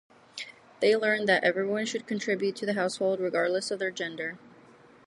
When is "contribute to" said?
2.07-2.65